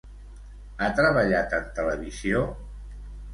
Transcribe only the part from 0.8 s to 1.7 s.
treballat en